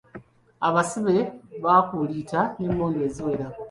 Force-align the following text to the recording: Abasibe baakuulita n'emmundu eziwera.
Abasibe 0.67 1.15
baakuulita 1.63 2.39
n'emmundu 2.59 2.97
eziwera. 3.07 3.45